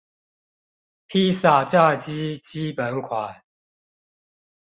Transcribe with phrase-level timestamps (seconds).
[1.05, 3.43] 披薩炸雞基本款